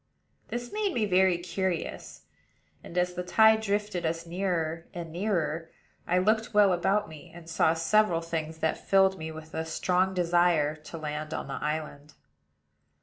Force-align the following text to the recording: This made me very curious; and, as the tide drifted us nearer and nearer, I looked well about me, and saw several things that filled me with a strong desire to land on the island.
This 0.47 0.73
made 0.73 0.95
me 0.95 1.05
very 1.05 1.37
curious; 1.37 2.23
and, 2.83 2.97
as 2.97 3.13
the 3.13 3.21
tide 3.21 3.61
drifted 3.61 4.03
us 4.03 4.25
nearer 4.25 4.87
and 4.95 5.11
nearer, 5.11 5.69
I 6.07 6.17
looked 6.17 6.55
well 6.55 6.73
about 6.73 7.07
me, 7.07 7.31
and 7.31 7.47
saw 7.47 7.75
several 7.75 8.21
things 8.21 8.57
that 8.61 8.83
filled 8.89 9.19
me 9.19 9.31
with 9.31 9.53
a 9.53 9.63
strong 9.63 10.15
desire 10.15 10.75
to 10.75 10.97
land 10.97 11.35
on 11.35 11.45
the 11.47 11.53
island. 11.61 12.15